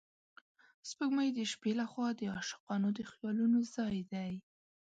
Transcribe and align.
سپوږمۍ 0.89 1.29
د 1.33 1.39
شپې 1.51 1.71
له 1.79 1.85
خوا 1.91 2.07
د 2.15 2.21
عاشقانو 2.35 2.89
د 2.97 2.99
خیالونو 3.11 3.59
ځای 3.75 3.97
دی 4.11 4.33